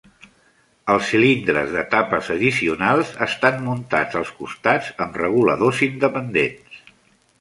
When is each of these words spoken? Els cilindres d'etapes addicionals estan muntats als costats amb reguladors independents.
Els 0.93 1.09
cilindres 1.09 1.69
d'etapes 1.75 2.31
addicionals 2.37 3.13
estan 3.27 3.61
muntats 3.69 4.19
als 4.23 4.33
costats 4.41 4.89
amb 5.07 5.21
reguladors 5.25 5.85
independents. 5.93 6.83